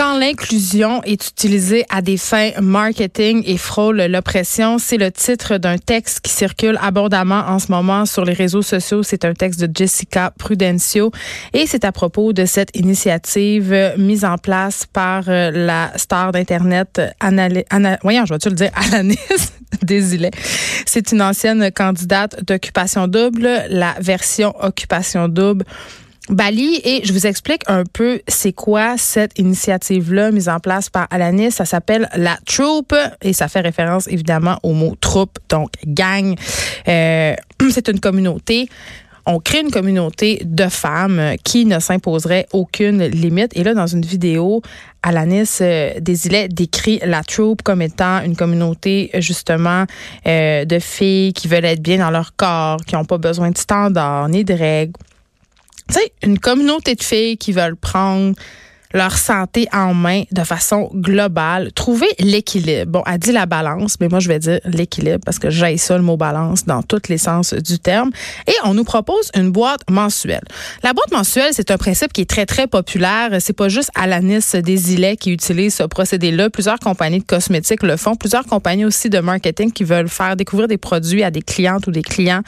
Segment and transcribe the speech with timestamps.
[0.00, 5.76] Quand l'inclusion est utilisée à des fins marketing et frôle l'oppression, c'est le titre d'un
[5.76, 9.02] texte qui circule abondamment en ce moment sur les réseaux sociaux.
[9.02, 11.12] C'est un texte de Jessica Prudencio
[11.52, 16.98] et c'est à propos de cette initiative mise en place par euh, la star d'Internet,
[18.02, 19.18] voyons, je vais-tu le dire, Alanis
[19.82, 20.30] Desilets.
[20.86, 25.66] C'est une ancienne candidate d'occupation double, la version occupation double
[26.30, 31.08] Bali et je vous explique un peu c'est quoi cette initiative-là mise en place par
[31.10, 31.50] Alanis.
[31.50, 36.36] Ça s'appelle la Troupe et ça fait référence évidemment au mot troupe, donc gang.
[36.88, 37.34] Euh,
[37.70, 38.68] c'est une communauté
[39.26, 43.56] on crée une communauté de femmes qui ne s'imposerait aucune limite.
[43.56, 44.62] Et là, dans une vidéo,
[45.02, 49.84] Alanis euh, Desilets décrit la troupe comme étant une communauté justement
[50.26, 53.58] euh, de filles qui veulent être bien dans leur corps, qui n'ont pas besoin de
[53.58, 54.94] standards ni de règles,
[55.90, 58.34] tu sais, une communauté de filles qui veulent prendre
[58.92, 62.90] leur santé en main de façon globale, trouver l'équilibre.
[62.90, 65.96] Bon, elle dit la balance, mais moi je vais dire l'équilibre parce que j'ai ça
[65.96, 68.10] le mot balance dans tous les sens du terme.
[68.46, 70.42] Et on nous propose une boîte mensuelle.
[70.82, 73.30] La boîte mensuelle, c'est un principe qui est très très populaire.
[73.40, 76.50] C'est pas juste Alanis Desilets qui utilise ce procédé-là.
[76.50, 78.16] Plusieurs compagnies de cosmétiques le font.
[78.16, 81.90] Plusieurs compagnies aussi de marketing qui veulent faire découvrir des produits à des clientes ou
[81.90, 82.42] des clients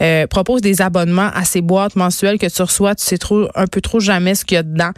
[0.00, 2.94] euh, proposent des abonnements à ces boîtes mensuelles que tu reçois.
[2.94, 4.90] Tu sais trop un peu trop jamais ce qu'il y a dedans.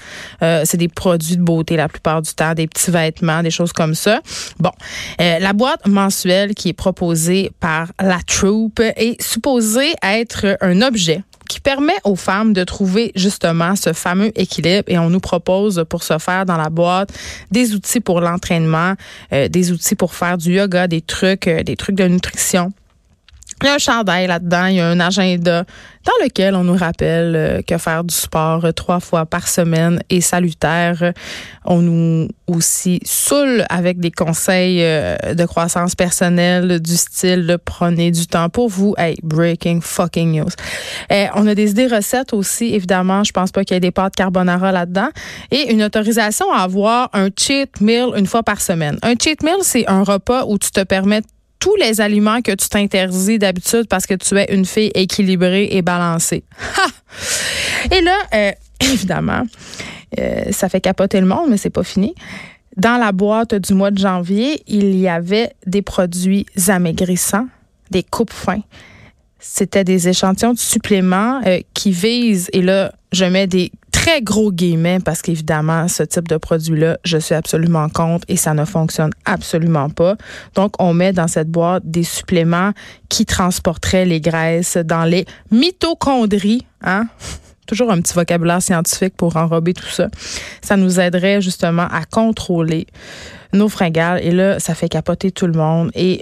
[0.42, 3.72] Euh, c'est des produits de beauté la plupart du temps, des petits vêtements, des choses
[3.72, 4.20] comme ça.
[4.58, 4.70] Bon,
[5.20, 11.22] euh, la boîte mensuelle qui est proposée par la troupe est supposée être un objet
[11.48, 16.02] qui permet aux femmes de trouver justement ce fameux équilibre et on nous propose pour
[16.02, 17.12] ce faire dans la boîte
[17.50, 18.94] des outils pour l'entraînement,
[19.32, 22.72] euh, des outils pour faire du yoga, des trucs, euh, des trucs de nutrition
[23.62, 25.64] il y a un chandail là-dedans, il y a un agenda
[26.04, 30.20] dans lequel on nous rappelle euh, que faire du sport trois fois par semaine est
[30.20, 31.12] salutaire.
[31.64, 38.10] On nous aussi saoule avec des conseils euh, de croissance personnelle du style de prenez
[38.10, 38.94] du temps pour vous.
[38.98, 40.50] Hey, breaking fucking news.
[41.10, 43.24] Euh, on a des idées recettes aussi, évidemment.
[43.24, 45.08] Je pense pas qu'il y ait des pâtes carbonara là-dedans.
[45.50, 48.98] Et une autorisation à avoir un cheat meal une fois par semaine.
[49.02, 51.22] Un cheat meal, c'est un repas où tu te permets
[51.58, 55.82] tous les aliments que tu t'interdis d'habitude parce que tu es une fille équilibrée et
[55.82, 56.44] balancée.
[57.90, 59.42] Et là, euh, évidemment,
[60.18, 62.14] euh, ça fait capoter le monde, mais c'est pas fini.
[62.76, 67.48] Dans la boîte du mois de janvier, il y avait des produits amaigrissants,
[67.90, 68.62] des coupes fins.
[69.38, 73.72] C'était des échantillons de suppléments euh, qui visent, et là, je mets des
[74.06, 78.54] très gros guillemets parce qu'évidemment, ce type de produit-là, je suis absolument contre et ça
[78.54, 80.14] ne fonctionne absolument pas.
[80.54, 82.70] Donc, on met dans cette boîte des suppléments
[83.08, 87.08] qui transporteraient les graisses dans les mitochondries, hein?
[87.66, 90.06] Toujours un petit vocabulaire scientifique pour enrober tout ça.
[90.62, 92.86] Ça nous aiderait justement à contrôler
[93.52, 94.20] nos fringales.
[94.22, 95.90] Et là, ça fait capoter tout le monde.
[95.96, 96.20] Et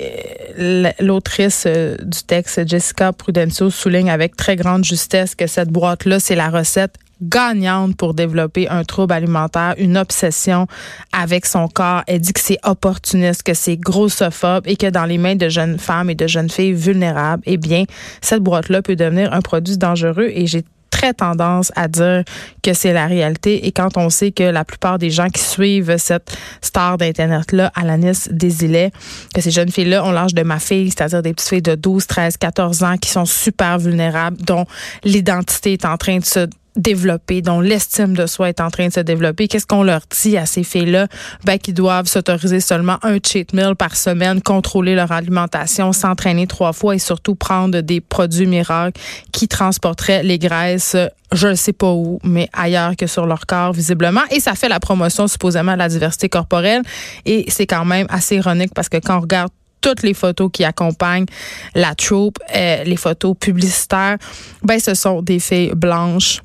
[0.59, 6.19] euh, l'autrice euh, du texte, Jessica Prudencio, souligne avec très grande justesse que cette boîte-là,
[6.19, 10.67] c'est la recette gagnante pour développer un trouble alimentaire, une obsession
[11.13, 12.03] avec son corps.
[12.07, 15.79] Elle dit que c'est opportuniste, que c'est grossophobe et que dans les mains de jeunes
[15.79, 17.85] femmes et de jeunes filles vulnérables, eh bien,
[18.21, 20.65] cette boîte-là peut devenir un produit dangereux et j'ai
[20.95, 22.23] très tendance à dire
[22.63, 23.67] que c'est la réalité.
[23.67, 28.29] Et quand on sait que la plupart des gens qui suivent cette star d'Internet-là, Alanis
[28.31, 28.93] Desilets,
[29.35, 32.07] que ces jeunes filles-là ont l'âge de ma fille, c'est-à-dire des petites filles de 12,
[32.07, 34.67] 13, 14 ans qui sont super vulnérables, dont
[35.03, 36.47] l'identité est en train de se
[36.77, 39.49] développer, dont l'estime de soi est en train de se développer.
[39.49, 41.07] Qu'est-ce qu'on leur dit à ces filles-là?
[41.45, 46.73] Ben, qu'ils doivent s'autoriser seulement un cheat meal par semaine, contrôler leur alimentation, s'entraîner trois
[46.73, 49.01] fois et surtout prendre des produits miracles
[49.33, 50.97] qui transporteraient les graisses
[51.33, 54.21] je ne sais pas où, mais ailleurs que sur leur corps, visiblement.
[54.31, 56.83] Et ça fait la promotion, supposément, de la diversité corporelle.
[57.27, 60.65] Et c'est quand même assez ironique parce que quand on regarde toutes les photos qui
[60.65, 61.27] accompagnent
[61.75, 64.17] la troupe, euh, les photos publicitaires,
[64.63, 66.41] ben ce sont des filles blanches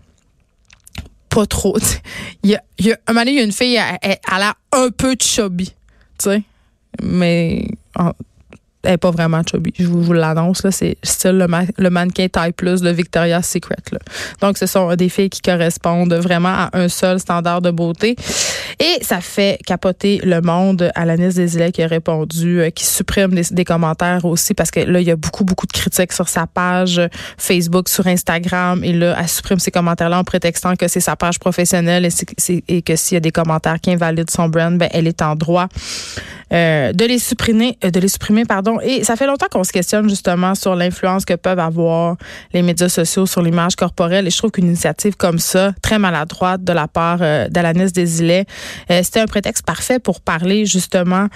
[1.29, 1.77] pas trop.
[2.43, 4.17] Il y a, y a, un moment donné, il y a une fille, elle, elle,
[4.31, 5.73] elle a un peu de chubby,
[6.17, 6.43] tu sais.
[7.01, 7.67] Mais
[8.83, 9.73] elle n'est pas vraiment chubby.
[9.77, 11.47] Je vous, l'annonce, là, c'est style le,
[11.77, 13.75] le, mannequin taille plus de Victoria's Secret.
[13.91, 13.99] Là.
[14.41, 18.15] Donc, ce sont des filles qui correspondent vraiment à un seul standard de beauté.
[18.79, 20.91] Et ça fait capoter le monde.
[20.95, 25.07] Alanis Desilets qui a répondu, euh, qui supprime des, commentaires aussi parce que là, il
[25.07, 27.01] y a beaucoup, beaucoup de critiques sur sa page
[27.37, 28.81] Facebook, sur Instagram.
[28.85, 32.95] Et là, elle supprime ces commentaires-là en prétextant que c'est sa page professionnelle et, que
[32.95, 35.67] s'il y a des commentaires qui invalident son brand, ben, elle est en droit
[36.51, 38.68] euh, de les supprimer, euh, de les supprimer, pardon.
[38.81, 42.17] Et ça fait longtemps qu'on se questionne justement sur l'influence que peuvent avoir
[42.53, 44.27] les médias sociaux sur l'image corporelle.
[44.27, 48.45] Et je trouve qu'une initiative comme ça, très maladroite de la part euh, d'Alanis Desilets,
[48.89, 51.27] c'était un prétexte parfait pour parler justement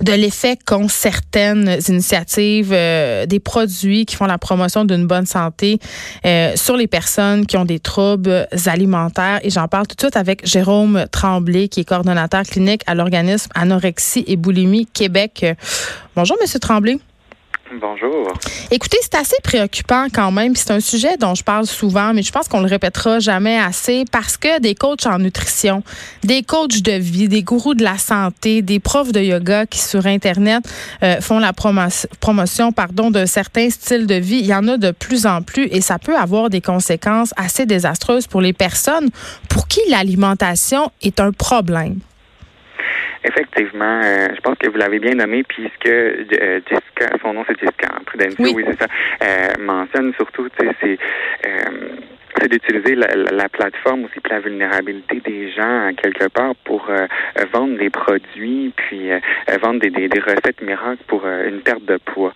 [0.00, 5.78] de l'effet qu'ont certaines initiatives, euh, des produits qui font la promotion d'une bonne santé
[6.24, 9.40] euh, sur les personnes qui ont des troubles alimentaires.
[9.42, 13.50] Et j'en parle tout de suite avec Jérôme Tremblay, qui est coordonnateur clinique à l'organisme
[13.54, 15.44] Anorexie et Boulimie Québec.
[16.16, 16.98] Bonjour, Monsieur Tremblay.
[17.72, 18.32] Bonjour.
[18.72, 20.56] Écoutez, c'est assez préoccupant quand même.
[20.56, 24.04] C'est un sujet dont je parle souvent, mais je pense qu'on le répétera jamais assez
[24.10, 25.84] parce que des coachs en nutrition,
[26.24, 30.06] des coachs de vie, des gourous de la santé, des profs de yoga qui sur
[30.06, 30.64] Internet
[31.04, 34.90] euh, font la promotion pardon, de certains styles de vie, il y en a de
[34.90, 39.10] plus en plus et ça peut avoir des conséquences assez désastreuses pour les personnes
[39.48, 42.00] pour qui l'alimentation est un problème.
[43.22, 47.58] Effectivement, euh, je pense que vous l'avez bien nommé, puisque euh, Jessica, son nom c'est
[47.60, 48.86] Jessica Prudencio, oui, c'est ça,
[49.22, 50.98] euh, mentionne surtout, c'est
[52.38, 56.88] c'est d'utiliser la, la, plateforme aussi pour la vulnérabilité des gens quelque part pour
[57.52, 59.10] vendre des produits puis
[59.60, 62.32] vendre des, des, des, recettes miracles pour une perte de poids.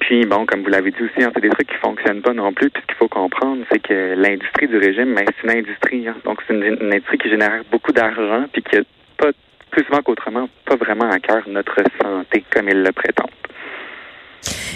[0.00, 2.52] Puis, bon, comme vous l'avez dit aussi, hein, c'est des trucs qui fonctionnent pas non
[2.52, 2.70] plus.
[2.70, 6.08] Puis, ce qu'il faut comprendre, c'est que l'industrie du régime, ben, c'est une industrie.
[6.08, 6.16] Hein.
[6.24, 8.80] donc, c'est une, industrie qui génère beaucoup d'argent, puis qui a
[9.18, 9.30] pas,
[9.70, 13.28] plus souvent qu'autrement, pas vraiment à cœur notre santé comme il le prétend.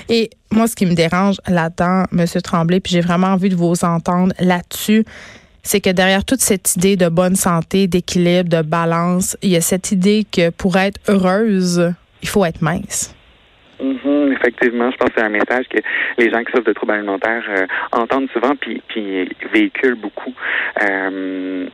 [0.08, 2.26] Et moi, ce qui me dérange là-dedans, M.
[2.42, 5.04] Tremblay, puis j'ai vraiment envie de vous entendre là-dessus,
[5.62, 9.62] c'est que derrière toute cette idée de bonne santé, d'équilibre, de balance, il y a
[9.62, 13.13] cette idée que pour être heureuse, il faut être mince.
[13.84, 15.78] Mm-hmm, effectivement, je pense que c'est un message que
[16.16, 20.32] les gens qui souffrent de troubles alimentaires euh, entendent souvent puis, puis véhiculent beaucoup.
[20.82, 21.66] Euh,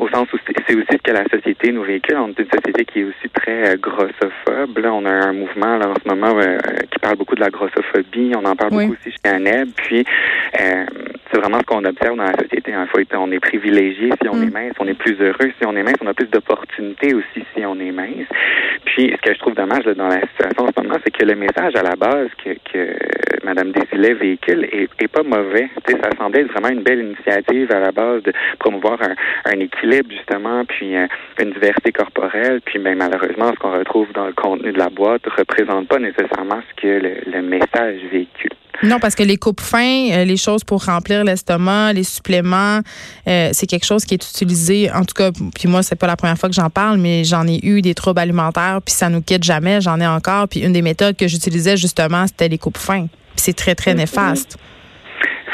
[0.00, 2.16] au sens où c'est aussi ce que la société nous véhicule.
[2.16, 4.78] On est une société qui est aussi très euh, grossophobe.
[4.78, 6.38] Là, on a un mouvement là, en ce moment
[6.90, 8.32] qui parle beaucoup de la grossophobie.
[8.36, 9.68] On en parle beaucoup aussi chez ANEB.
[9.76, 10.04] Puis,
[11.34, 12.72] c'est vraiment ce qu'on observe dans la société.
[12.72, 12.86] Hein.
[13.14, 14.52] on est privilégié si on est mm.
[14.52, 17.66] mince, on est plus heureux si on est mince, on a plus d'opportunités aussi si
[17.66, 18.28] on est mince.
[18.84, 21.34] Puis, ce que je trouve dommage dans la situation en ce moment, c'est que le
[21.34, 22.96] message à la base que, que
[23.44, 25.68] Mme Desilets véhicule est, est pas mauvais.
[25.88, 29.14] ça semblait être vraiment une belle initiative à la base de promouvoir un,
[29.50, 31.06] un équilibre, justement, puis euh,
[31.40, 32.60] une diversité corporelle.
[32.64, 35.98] Puis, ben, malheureusement, ce qu'on retrouve dans le contenu de la boîte ne représente pas
[35.98, 38.50] nécessairement ce que le, le message véhicule.
[38.82, 42.80] Non, parce que les coupes fins, euh, les choses pour remplir l'estomac, les suppléments,
[43.28, 44.90] euh, c'est quelque chose qui est utilisé.
[44.90, 47.46] En tout cas, puis moi, c'est pas la première fois que j'en parle, mais j'en
[47.46, 49.80] ai eu des troubles alimentaires, puis ça nous quitte jamais.
[49.80, 50.48] J'en ai encore.
[50.48, 53.06] Puis une des méthodes que j'utilisais justement, c'était les coupes fins.
[53.06, 53.98] Puis c'est très très mm-hmm.
[53.98, 54.58] néfaste.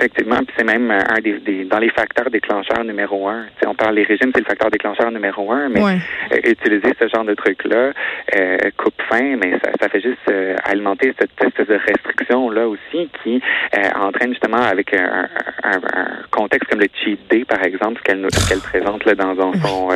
[0.00, 3.44] Effectivement, puis c'est même euh, un des, dans les facteurs déclencheurs numéro un.
[3.66, 7.24] on parle des régimes, c'est le facteur déclencheur numéro un, mais euh, utiliser ce genre
[7.24, 7.92] de truc-là
[8.34, 10.32] euh, coupe faim, mais ça, ça fait juste
[10.64, 13.42] alimenter cette espèce de restriction là aussi qui
[13.94, 15.28] entraîne justement avec un,
[15.64, 15.80] un,
[16.30, 19.88] contexte comme le cheat day par exemple, ce qu'elle qu'elle présente là dans son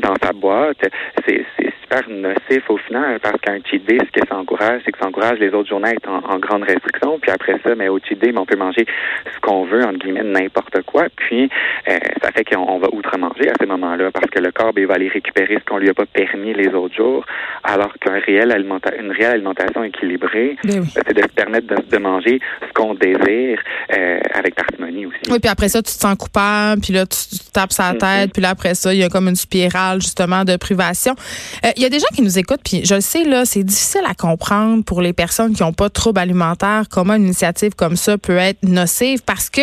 [0.00, 0.78] dans sa boîte,
[1.26, 1.44] c'est
[1.84, 5.06] super nocif au final parce qu'un cheat day, ce que ça encourage, c'est que ça
[5.06, 8.18] encourage les autres journées à être en, grande restriction, puis après ça, mais au cheat
[8.18, 8.86] day, on peut manger
[9.32, 11.06] ce qu'on veut, entre guillemets, n'importe quoi.
[11.16, 11.48] Puis,
[11.88, 14.94] euh, ça fait qu'on va outre-manger à ces moments-là parce que le corps ben, va
[14.94, 17.24] aller récupérer ce qu'on lui a pas permis les autres jours,
[17.62, 22.40] alors qu'un réel alimenta réelle alimentation équilibrée, ben ben, c'est de se permettre de, manger
[22.60, 23.58] ce qu'on désire
[23.96, 25.18] euh, avec parcimonie aussi.
[25.30, 27.98] Oui, puis après ça, tu te sens coupable, puis là, tu, tapes sa mm-hmm.
[27.98, 31.14] tête, puis là, après ça, il y a comme une spirale, justement, de privation.
[31.64, 33.62] Euh, il y a des gens qui nous écoutent, puis je le sais, là, c'est
[33.62, 37.74] difficile à comprendre pour les personnes qui n'ont pas de troubles alimentaires, comment une initiative
[37.74, 39.62] comme ça peut être nocive parce que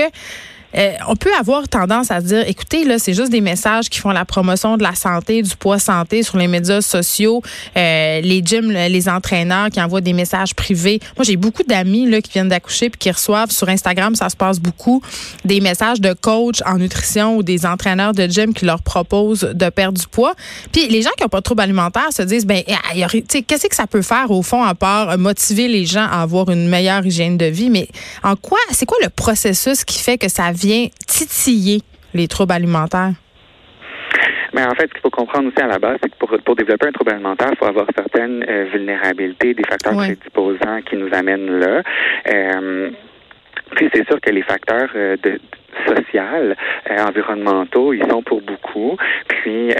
[0.78, 4.12] euh, on peut avoir tendance à dire, écoutez, là, c'est juste des messages qui font
[4.12, 7.42] la promotion de la santé, du poids santé sur les médias sociaux,
[7.78, 11.00] euh, les gyms, les entraîneurs qui envoient des messages privés.
[11.18, 14.36] Moi, j'ai beaucoup d'amis là qui viennent d'accoucher puis qui reçoivent sur Instagram, ça se
[14.36, 15.02] passe beaucoup,
[15.46, 19.70] des messages de coach en nutrition ou des entraîneurs de gym qui leur proposent de
[19.70, 20.34] perdre du poids.
[20.72, 23.88] Puis les gens qui n'ont pas de troubles alimentaires se disent, ben, qu'est-ce que ça
[23.88, 27.46] peut faire au fond à part motiver les gens à avoir une meilleure hygiène de
[27.46, 27.88] vie, mais
[28.24, 31.82] en quoi, c'est quoi le processus qui fait que ça vient titiller
[32.14, 33.14] les troubles alimentaires?
[34.54, 36.56] Mais en fait, ce qu'il faut comprendre aussi à la base, c'est que pour, pour
[36.56, 41.10] développer un trouble alimentaire, il faut avoir certaines euh, vulnérabilités, des facteurs prédisposants qui nous
[41.14, 41.82] amènent là.
[42.28, 42.90] Euh,
[43.72, 45.40] puis c'est sûr que les facteurs euh, de,
[45.88, 46.56] social,
[47.00, 48.98] environnementaux, ils sont pour beaucoup.
[49.28, 49.74] Puis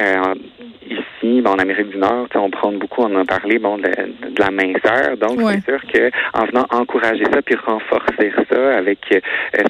[0.92, 3.92] ici, bon, en Amérique du Nord, on prend beaucoup, on en a parlé, bon, de,
[4.38, 5.18] la minceur.
[5.18, 9.20] Donc, c'est sûr que en venant encourager ça puis renforcer ça avec euh,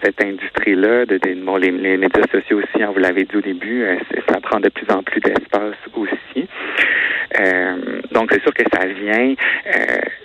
[0.04, 3.98] cette industrie-là, de, bon, les, médias sociaux aussi, hein, vous l'avez dit au début, euh,
[4.30, 6.48] ça prend de plus en plus d'espace aussi.
[7.42, 9.36] Euh, donc, c'est sûr que ça vient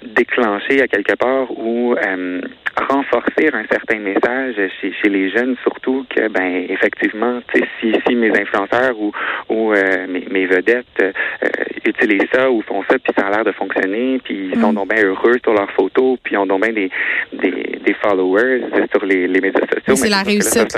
[0.03, 1.95] déclencher à quelque part ou
[2.89, 8.31] renforcer un certain message chez, chez les jeunes, surtout que, ben, effectivement, si, si mes
[8.31, 9.13] influenceurs ou,
[9.49, 11.03] ou mes, mes, vedettes
[11.87, 14.75] utilisent ça ou font ça, puis ça a l'air de fonctionner, puis ils sont mm.
[14.75, 16.91] donc bien heureux sur leurs photos, puis ils ont donc bien des,
[17.33, 19.97] des, des followers sur les, les médias sociaux.
[19.97, 20.77] C'est la réussite.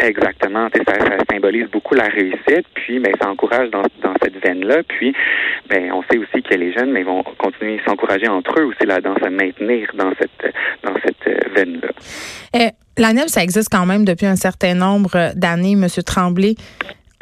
[0.00, 0.68] Exactement.
[0.74, 0.94] Ça,
[1.30, 4.82] symbolise beaucoup la réussite, puis ben, ça encourage dans, dans cette veine-là.
[4.88, 5.14] Puis
[5.68, 8.86] ben, on sait aussi que les jeunes mais vont continuer à s'encourager entre eux aussi
[8.86, 11.88] là-dedans, se maintenir dans cette dans cette veine-là.
[12.54, 15.86] Eh, la NEB, ça existe quand même depuis un certain nombre d'années, M.
[16.04, 16.54] Tremblay.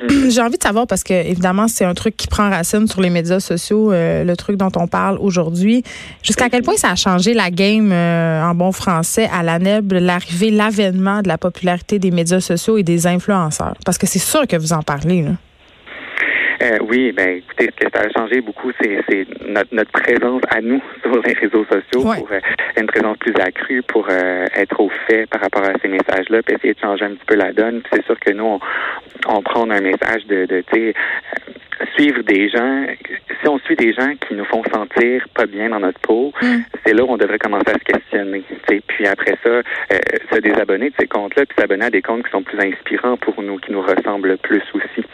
[0.28, 3.10] J'ai envie de savoir parce que évidemment c'est un truc qui prend racine sur les
[3.10, 5.82] médias sociaux, euh, le truc dont on parle aujourd'hui.
[6.22, 9.92] Jusqu'à quel point ça a changé la game euh, en bon français à la NEB,
[9.92, 13.74] l'arrivée, l'avènement de la popularité des médias sociaux et des influenceurs?
[13.84, 15.22] Parce que c'est sûr que vous en parlez.
[15.22, 15.30] Là.
[16.64, 20.62] Euh, oui, ben écoutez, ce que ça a changé beaucoup, c'est, notre, notre, présence à
[20.62, 22.40] nous sur les réseaux sociaux pour euh,
[22.80, 26.54] une présence plus accrue, pour euh, être au fait par rapport à ces messages-là, puis
[26.54, 27.82] essayer de changer un petit peu la donne.
[27.92, 28.60] C'est sûr que nous, on,
[29.28, 30.94] on prend un message de, de tu sais,
[31.96, 32.86] suivre des gens.
[33.42, 36.60] Si on suit des gens qui nous font sentir pas bien dans notre peau, mm.
[36.86, 38.42] c'est là où on devrait commencer à se questionner.
[38.68, 38.80] sais.
[38.86, 39.60] Puis après ça,
[40.32, 43.42] se désabonner de ces comptes-là, puis s'abonner à des comptes qui sont plus inspirants pour
[43.42, 45.04] nous, qui nous ressemblent plus aussi.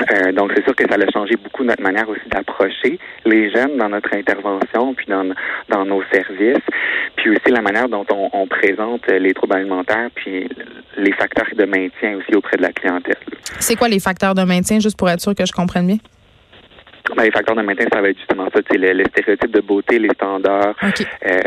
[0.00, 3.76] Euh, donc, c'est sûr que ça a changé beaucoup notre manière aussi d'approcher les jeunes
[3.76, 5.24] dans notre intervention, puis dans,
[5.68, 6.64] dans nos services,
[7.16, 10.48] puis aussi la manière dont on, on présente les troubles alimentaires, puis
[10.96, 13.16] les facteurs de maintien aussi auprès de la clientèle.
[13.60, 15.98] C'est quoi les facteurs de maintien, juste pour être sûr que je comprenne bien?
[17.14, 19.98] Ben, les facteurs de maintien, ça va être justement ça, les, les stéréotypes de beauté,
[19.98, 21.40] les standards, euh,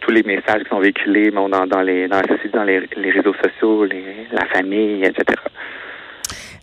[0.00, 3.10] tous les messages qui sont véhiculés dans, dans, les, dans la société, dans les, les
[3.10, 5.24] réseaux sociaux, les, la famille, etc.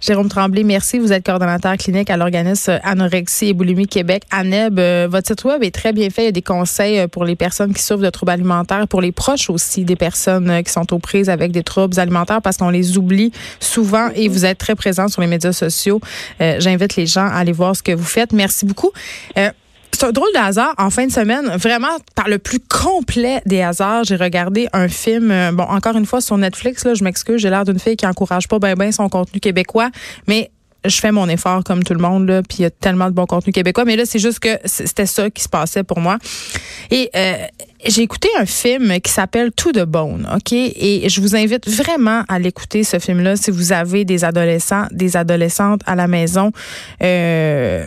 [0.01, 0.97] Jérôme Tremblay, merci.
[0.97, 4.23] Vous êtes coordonnateur clinique à l'organisme Anorexie et Boulimie Québec.
[4.31, 6.23] ANEB, euh, votre site web est très bien fait.
[6.23, 9.01] Il y a des conseils euh, pour les personnes qui souffrent de troubles alimentaires, pour
[9.01, 12.57] les proches aussi des personnes euh, qui sont aux prises avec des troubles alimentaires parce
[12.57, 15.99] qu'on les oublie souvent et vous êtes très présent sur les médias sociaux.
[16.39, 18.31] J'invite les gens à aller voir ce que vous faites.
[18.31, 18.91] Merci beaucoup.
[19.99, 20.73] C'est un drôle de hasard.
[20.77, 25.29] En fin de semaine, vraiment par le plus complet des hasards, j'ai regardé un film.
[25.29, 26.85] Euh, bon, encore une fois sur Netflix.
[26.85, 29.89] Là, je m'excuse, j'ai l'air d'une fille qui encourage pas bien ben son contenu québécois,
[30.25, 30.51] mais
[30.85, 33.11] je fais mon effort comme tout le monde là, puis il y a tellement de
[33.11, 33.83] bon contenu québécois.
[33.83, 36.17] Mais là, c'est juste que c'était ça qui se passait pour moi.
[36.91, 37.33] Et euh,
[37.85, 40.53] j'ai écouté un film qui s'appelle Tout de Bone, ok?
[40.53, 45.17] Et je vous invite vraiment à l'écouter ce film-là si vous avez des adolescents, des
[45.17, 46.53] adolescentes à la maison.
[47.03, 47.85] Euh,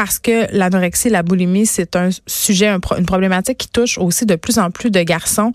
[0.00, 4.34] parce que l'anorexie et la boulimie, c'est un sujet, une problématique qui touche aussi de
[4.34, 5.52] plus en plus de garçons.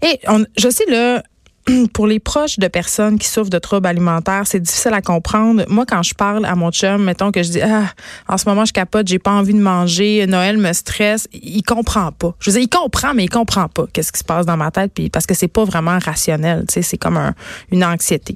[0.00, 1.22] Et on, je sais, là,
[1.92, 5.64] pour les proches de personnes qui souffrent de troubles alimentaires, c'est difficile à comprendre.
[5.68, 7.84] Moi, quand je parle à mon chum, mettons que je dis ah,
[8.28, 12.10] en ce moment je capote, j'ai pas envie de manger, Noël me stresse, il comprend
[12.12, 12.34] pas.
[12.40, 14.70] Je veux dire, il comprend, mais il comprend pas qu'est-ce qui se passe dans ma
[14.70, 17.34] tête, puis parce que c'est pas vraiment rationnel, tu sais, c'est comme un,
[17.70, 18.34] une anxiété.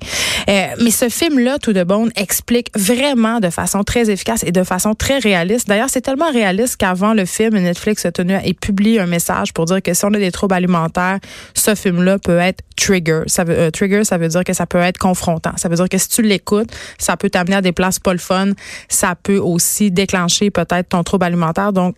[0.49, 4.63] Euh, mais ce film-là, tout de bon, explique vraiment de façon très efficace et de
[4.63, 5.69] façon très réaliste.
[5.69, 9.65] D'ailleurs, c'est tellement réaliste qu'avant le film, Netflix a tenu et publie un message pour
[9.65, 11.19] dire que si on a des troubles alimentaires,
[11.55, 14.79] ce film-là peut être trigger ça veut, euh, trigger, ça veut dire que ça peut
[14.79, 15.53] être confrontant.
[15.57, 18.19] Ça veut dire que si tu l'écoutes, ça peut t'amener à des places pas le
[18.19, 18.53] fun.
[18.89, 21.73] Ça peut aussi déclencher peut-être ton trouble alimentaire.
[21.73, 21.97] Donc,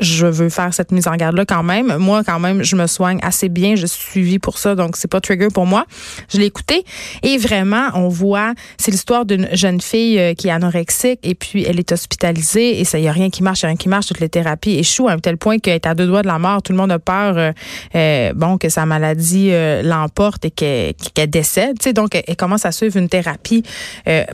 [0.00, 1.96] je veux faire cette mise en garde là quand même.
[1.96, 5.10] Moi quand même, je me soigne assez bien, je suis suivie pour ça donc c'est
[5.10, 5.86] pas trigger pour moi.
[6.32, 6.84] Je l'ai écouté
[7.22, 11.64] et vraiment on voit c'est l'histoire d'une jeune fille euh, qui est anorexique et puis
[11.64, 14.06] elle est hospitalisée et ça y a rien qui marche, y a rien qui marche,
[14.06, 16.38] toutes les thérapies échouent à un tel point qu'elle est à deux doigts de la
[16.38, 17.52] mort, tout le monde a peur euh,
[17.94, 22.66] euh bon que sa maladie euh, l'emporte et qu'elle décède, tu sais donc elle, commence
[22.66, 23.62] à suivre une thérapie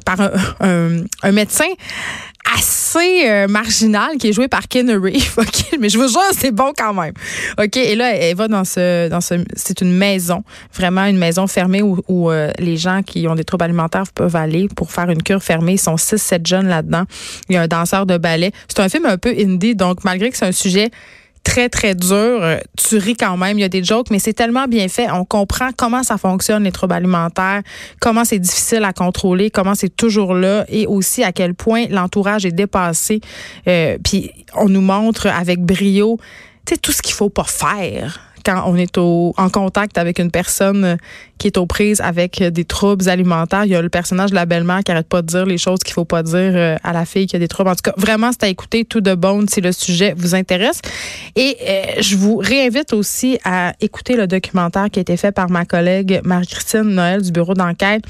[0.04, 1.64] par un, un médecin
[2.56, 5.34] assez euh, marginal qui est joué par Ken Reeves.
[5.36, 7.12] OK, mais je vous jure, c'est bon quand même.
[7.58, 10.42] OK, et là elle va dans ce dans ce c'est une maison,
[10.74, 14.36] vraiment une maison fermée où, où euh, les gens qui ont des troubles alimentaires peuvent
[14.36, 17.04] aller pour faire une cure fermée, ils sont 6 7 jeunes là-dedans.
[17.48, 18.52] Il y a un danseur de ballet.
[18.68, 20.90] C'est un film un peu indie donc malgré que c'est un sujet
[21.44, 22.42] très, très dur.
[22.42, 25.10] Euh, tu ris quand même, il y a des jokes, mais c'est tellement bien fait.
[25.10, 27.62] On comprend comment ça fonctionne, les troubles alimentaires,
[28.00, 32.46] comment c'est difficile à contrôler, comment c'est toujours là et aussi à quel point l'entourage
[32.46, 33.20] est dépassé.
[33.68, 36.18] Euh, puis on nous montre avec brio,
[36.82, 40.84] tout ce qu'il faut pas faire quand on est au, en contact avec une personne
[40.84, 40.96] euh,
[41.38, 43.64] qui est aux prises avec des troubles alimentaires.
[43.64, 45.80] Il y a le personnage de la belle-mère qui arrête pas de dire les choses
[45.80, 47.70] qu'il faut pas dire euh, à la fille qui a des troubles.
[47.70, 50.80] En tout cas, vraiment, c'est à écouter tout de bon si le sujet vous intéresse.
[51.36, 55.50] Et euh, je vous réinvite aussi à écouter le documentaire qui a été fait par
[55.50, 58.04] ma collègue Marie-Christine Noël du bureau d'enquête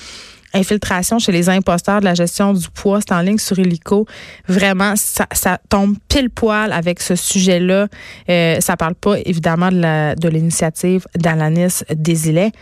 [0.55, 3.01] infiltration chez les imposteurs de la gestion du poids.
[3.01, 4.07] C'est en ligne sur Helico.
[4.49, 7.89] Vraiment, ça, ça tombe pile poil avec ce sujet-là.
[8.29, 12.53] Euh, ça parle pas évidemment de l'initiative d'Alanis Desilets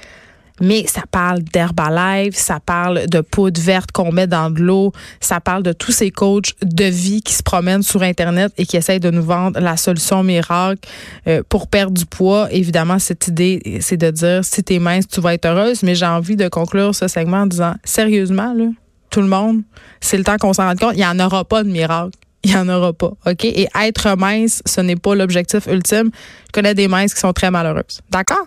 [0.61, 5.41] mais ça parle d'Herbalife, ça parle de poudre verte qu'on met dans de l'eau, ça
[5.41, 9.01] parle de tous ces coachs de vie qui se promènent sur Internet et qui essayent
[9.01, 10.89] de nous vendre la solution miracle
[11.27, 12.49] euh, pour perdre du poids.
[12.53, 16.07] Évidemment, cette idée, c'est de dire si t'es mince, tu vas être heureuse, mais j'ai
[16.07, 18.67] envie de conclure ce segment en disant sérieusement, là,
[19.11, 19.63] tout le monde,
[20.01, 22.17] c'est le temps qu'on s'en rende compte, il n'y en aura pas de miracle.
[22.43, 23.13] Il n'y en aura pas.
[23.27, 23.45] OK?
[23.45, 26.11] Et être mince, ce n'est pas l'objectif ultime.
[26.47, 28.01] Je connais des minces qui sont très malheureuses.
[28.09, 28.47] D'accord?